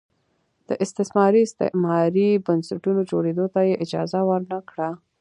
[0.69, 4.89] د استثماري استعماري بنسټونو جوړېدو ته یې اجازه ور نه کړه.